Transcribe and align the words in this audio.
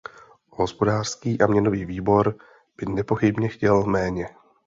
Hospodářský 0.49 1.41
a 1.41 1.47
měnový 1.47 1.85
výbor 1.85 2.35
by 2.77 2.85
nepochybně 2.93 3.47
chtěl 3.49 3.83
méně. 3.83 4.27